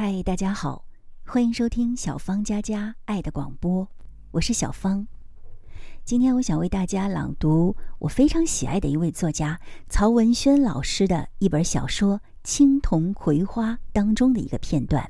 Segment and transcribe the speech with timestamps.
[0.00, 0.84] 嗨，大家好，
[1.24, 3.88] 欢迎收听小芳家家爱的广播，
[4.30, 5.04] 我是小芳。
[6.04, 9.58] 今天我想为大家朗读我非常喜爱的一位作家
[9.88, 15.02] 曹文轩老师的一本小说《青铜葵花》当中的一个片段《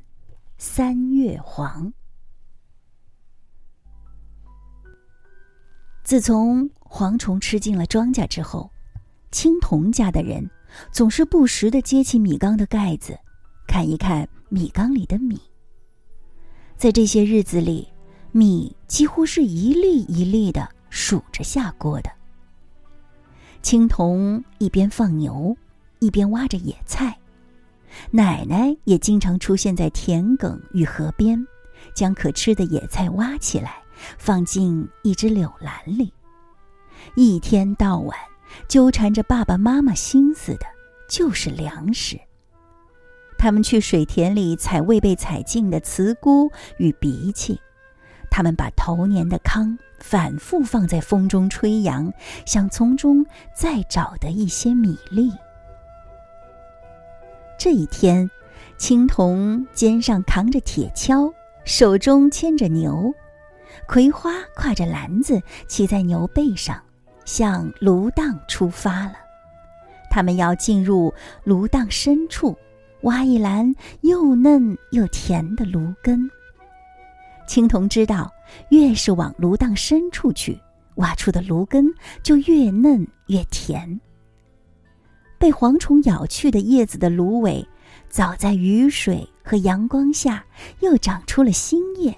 [0.56, 1.88] 三月黄》。
[6.02, 8.70] 自从蝗虫吃尽了庄稼之后，
[9.30, 10.48] 青铜家的人
[10.90, 13.18] 总是不时的揭起米缸的盖子，
[13.66, 14.26] 看一看。
[14.48, 15.38] 米缸里的米，
[16.76, 17.86] 在这些日子里，
[18.32, 22.10] 米几乎是一粒一粒的数着下锅的。
[23.60, 25.56] 青铜一边放牛，
[25.98, 27.18] 一边挖着野菜，
[28.10, 31.46] 奶奶也经常出现在田埂与河边，
[31.94, 33.82] 将可吃的野菜挖起来，
[34.16, 36.12] 放进一只柳篮里。
[37.16, 38.16] 一天到晚，
[38.68, 40.66] 纠缠着爸爸妈妈心思的
[41.08, 42.18] 就是粮食。
[43.38, 47.56] 他们去水田里采未被采尽的茨菇与荸荠，
[48.28, 52.12] 他们把头年的糠反复放在风中吹扬，
[52.44, 55.32] 想从中再找得一些米粒。
[57.56, 58.28] 这一天，
[58.76, 61.32] 青铜肩上扛着铁锹，
[61.64, 63.14] 手中牵着牛，
[63.86, 66.80] 葵花挎着篮子骑在牛背上，
[67.24, 69.14] 向芦荡出发了。
[70.10, 72.56] 他们要进入芦荡深处。
[73.02, 76.28] 挖一篮又嫩又甜的芦根。
[77.46, 78.30] 青铜知道，
[78.70, 80.58] 越是往芦荡深处去，
[80.96, 81.86] 挖出的芦根
[82.22, 84.00] 就越嫩越甜。
[85.38, 87.66] 被蝗虫咬去的叶子的芦苇，
[88.08, 90.44] 早在雨水和阳光下
[90.80, 92.14] 又长出了新叶。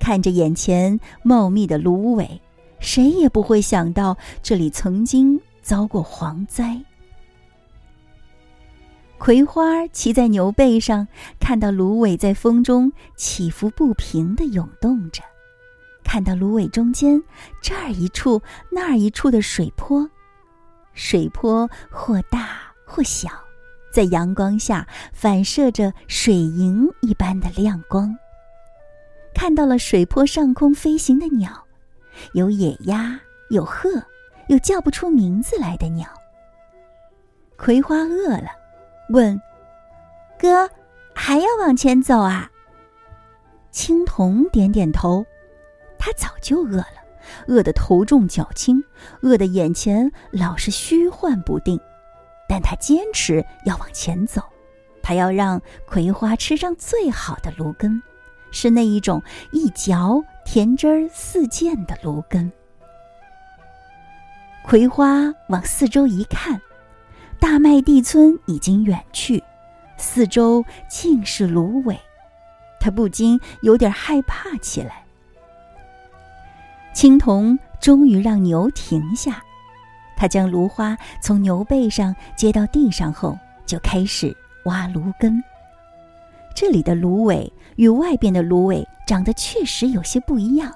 [0.00, 2.40] 看着眼前茂密的芦苇，
[2.80, 6.80] 谁也不会想到这里曾经遭过蝗灾。
[9.24, 11.08] 葵花骑在牛背上，
[11.40, 15.22] 看到芦苇在风中起伏不平地涌动着，
[16.04, 17.22] 看到芦苇中间
[17.62, 20.06] 这儿一处那儿一处的水坡，
[20.92, 23.30] 水坡或大或小，
[23.90, 28.14] 在阳光下反射着水银一般的亮光。
[29.34, 31.64] 看到了水坡上空飞行的鸟，
[32.34, 33.18] 有野鸭，
[33.48, 33.88] 有鹤，
[34.48, 36.06] 有叫不出名字来的鸟。
[37.56, 38.63] 葵花饿了。
[39.08, 39.40] 问
[40.38, 40.68] ：“哥，
[41.14, 42.50] 还要往前走啊？”
[43.70, 45.26] 青铜点点头，
[45.98, 46.96] 他早就饿了，
[47.48, 48.82] 饿得头重脚轻，
[49.20, 51.80] 饿得眼前老是虚幻不定，
[52.48, 54.42] 但他坚持要往前走，
[55.02, 58.00] 他要让葵花吃上最好的芦根，
[58.52, 62.50] 是那一种一嚼甜汁儿四溅的芦根。
[64.64, 66.60] 葵花往四周一看。
[67.44, 69.44] 大麦地村已经远去，
[69.98, 71.94] 四周尽是芦苇，
[72.80, 75.04] 他不禁有点害怕起来。
[76.94, 79.42] 青铜终于让牛停下，
[80.16, 84.34] 他将芦花从牛背上接到地上后，就开始
[84.64, 85.44] 挖芦根。
[86.54, 90.72] 这里的芦苇与外边的芦苇长得确实有些不一样，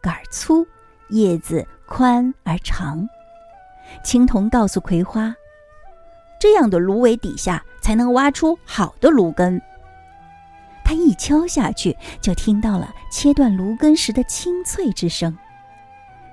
[0.00, 0.64] 杆儿粗，
[1.08, 3.04] 叶子宽而长。
[4.04, 5.34] 青铜告诉葵花。
[6.38, 9.60] 这样的芦苇底下才能挖出好的芦根。
[10.84, 15.36] 他一敲下去，就听到了切断芦根时的清脆之声。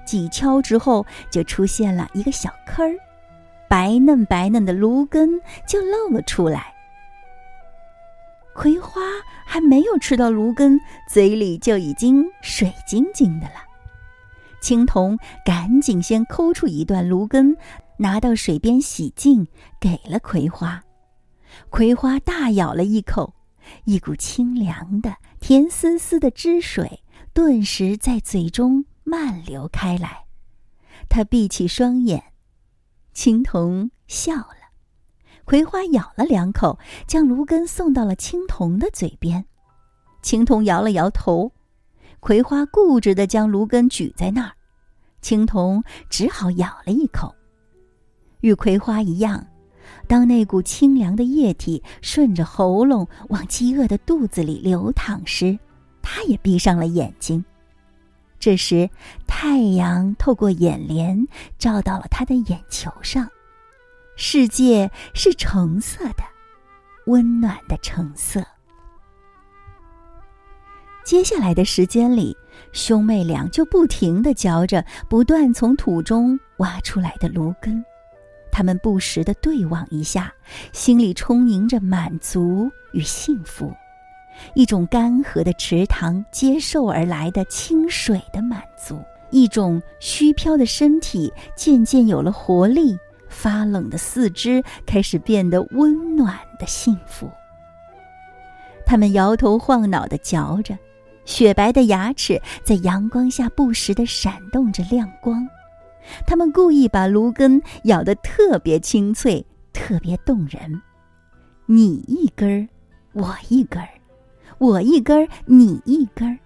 [0.05, 2.95] 几敲之后，就出现了一个小坑儿，
[3.67, 6.73] 白嫩白嫩的芦根就露了出来。
[8.53, 9.01] 葵花
[9.45, 10.79] 还没有吃到芦根，
[11.09, 13.55] 嘴里就已经水晶晶的了。
[14.61, 17.57] 青铜赶紧先抠出一段芦根。
[17.97, 19.47] 拿到水边洗净，
[19.79, 20.83] 给了葵花。
[21.69, 23.33] 葵花大咬了一口，
[23.85, 27.03] 一股清凉的、甜丝丝的汁水
[27.33, 30.25] 顿时在嘴中漫流开来。
[31.07, 32.23] 他闭起双眼，
[33.13, 34.55] 青铜笑了。
[35.45, 39.45] 葵花咬了两口，将芦根送到了青铜的嘴边。
[40.21, 41.51] 青铜摇了摇头，
[42.19, 44.53] 葵花固执地将芦根举在那儿，
[45.21, 47.33] 青铜只好咬了一口。
[48.45, 49.43] 与葵花一样，
[50.07, 55.57] 当那股清凉的液体顺着喉咙往饥饿的肚子里流淌时，
[56.03, 57.43] 他也闭上了眼睛。
[58.39, 58.87] 这时，
[59.25, 61.27] 太阳透过眼帘
[61.57, 63.27] 照到了他的眼球上，
[64.15, 66.23] 世界是橙色的，
[67.07, 68.45] 温暖的橙色。
[71.03, 72.37] 接下来的时间里，
[72.73, 77.83] 兄妹俩就不停地嚼着不断从土中挖出来的芦根。
[78.55, 80.33] 他们不时的对望一下，
[80.71, 83.69] 心里充盈着满足与幸福。
[84.53, 88.97] 一种干涸的池塘接受而来的清水的满足，
[89.29, 92.97] 一种虚飘的身体渐渐有了活力，
[93.27, 97.29] 发冷的四肢开始变得温暖的幸福。
[98.85, 100.77] 他们摇头晃脑地嚼着，
[101.25, 105.45] 雪白的牙齿在阳光下不时地闪动着亮光。
[106.25, 110.81] 他们故意把芦根咬得特别清脆，特别动人。
[111.65, 112.67] 你一根儿，
[113.13, 113.89] 我一根儿，
[114.57, 116.37] 我一根儿，你一根儿。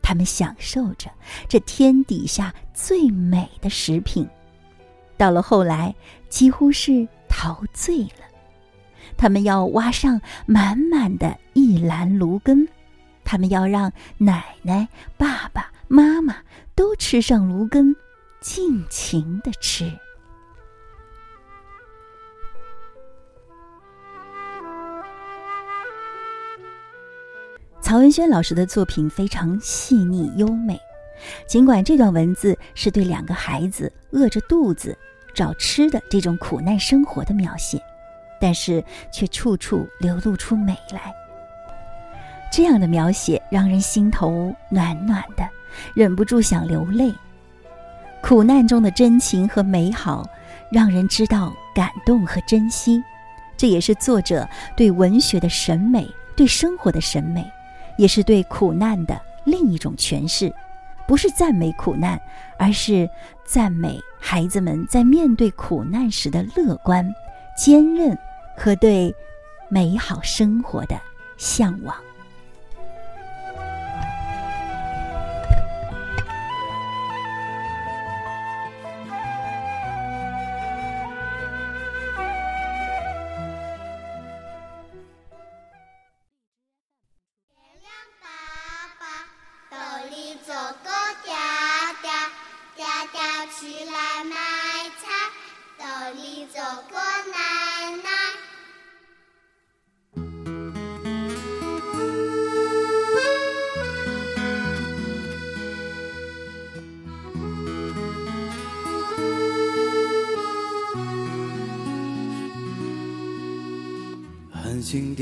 [0.00, 1.10] 他们享受着
[1.48, 4.28] 这天底下最美的食品，
[5.16, 5.94] 到了后来，
[6.28, 8.24] 几乎是陶醉了。
[9.16, 12.66] 他们要挖上满满的一篮芦根，
[13.24, 16.36] 他们要让奶奶、爸爸妈妈
[16.74, 17.94] 都吃上芦根，
[18.42, 19.90] 尽情的吃。
[27.80, 30.78] 曹文轩老师的作品非常细腻优美，
[31.46, 34.96] 尽管这段文字是对两个孩子饿着肚子
[35.32, 37.80] 找吃的这种苦难生活的描写。
[38.40, 41.14] 但是却处处流露出美来。
[42.50, 45.48] 这样的描写让人心头暖暖的，
[45.94, 47.14] 忍不住想流泪。
[48.22, 50.26] 苦难中的真情和美好，
[50.70, 53.02] 让人知道感动和珍惜。
[53.56, 57.44] 这也是作者对文学的审美，对生活的审美，
[57.98, 60.52] 也是对苦难的另一种诠释。
[61.06, 62.18] 不是赞美苦难，
[62.56, 63.08] 而是
[63.44, 67.12] 赞美孩子们在面对苦难时的乐观、
[67.56, 68.16] 坚韧。
[68.54, 69.12] 和对
[69.70, 71.00] 美好生活的
[71.38, 71.96] 向往。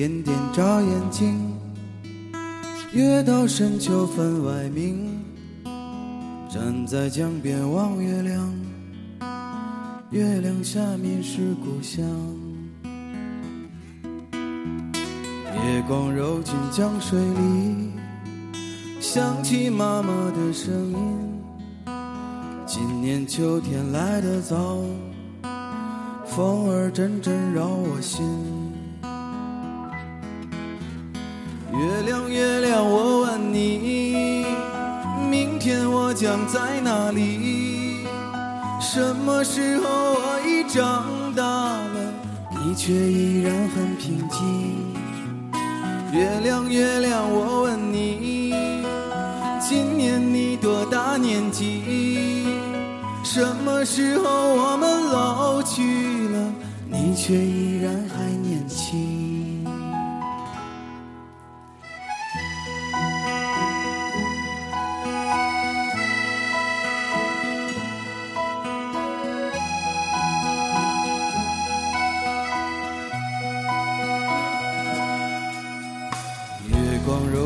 [0.01, 1.55] 点点眨眼睛，
[2.95, 5.23] 月到深秋分外明。
[6.49, 8.51] 站在江边望月亮，
[10.09, 12.03] 月亮下面是故乡。
[14.33, 17.91] 月光揉进江水里，
[19.01, 21.43] 想起妈妈的声音。
[22.65, 24.79] 今年秋天来得早，
[26.25, 28.25] 风儿阵阵扰我心。
[31.73, 34.45] 月亮，月亮，我问你，
[35.31, 38.05] 明天我将在哪里？
[38.81, 42.13] 什么时候我已长大了，
[42.65, 44.95] 你却依然很平静。
[46.13, 48.53] 月亮，月亮，我问你，
[49.61, 52.49] 今年你多大年纪？
[53.23, 54.25] 什么时候
[54.57, 56.53] 我们老去了，
[56.89, 59.10] 你却依然还年轻？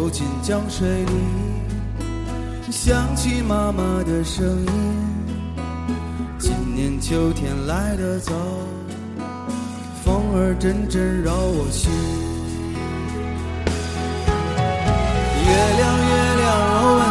[0.04, 1.12] 走进江水里，
[2.70, 4.68] 想起妈妈的声音。
[6.38, 8.34] 今年秋天来得早，
[10.04, 11.90] 风儿阵阵扰我心。
[15.40, 17.02] 月亮，月亮，我问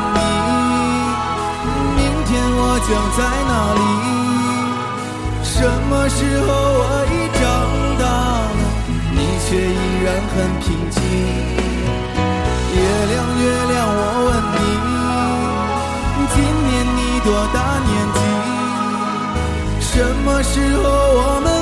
[1.98, 3.20] 你，明天我将在
[3.50, 3.82] 哪里？
[5.44, 5.58] 什
[5.90, 6.46] 么时候
[6.78, 7.42] 我已长
[7.98, 8.06] 大
[8.54, 8.62] 了，
[9.16, 9.18] 你
[9.50, 11.63] 却依然很平静。
[20.44, 21.53] 时候我们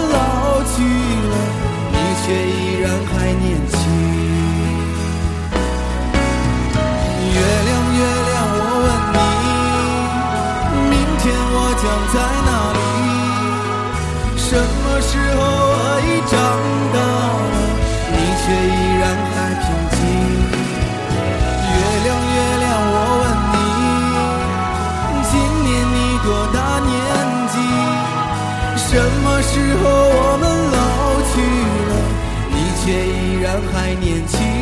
[33.59, 34.60] 还年轻。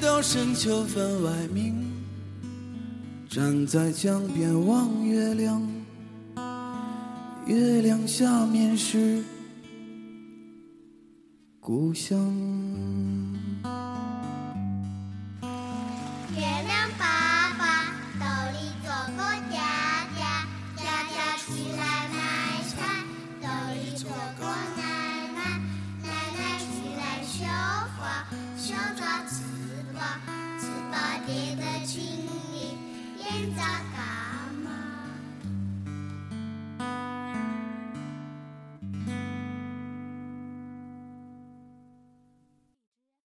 [0.00, 1.74] 到深秋分外明
[3.28, 5.60] 站在江边望月亮
[7.46, 9.22] 月亮下面是
[11.60, 13.17] 故乡。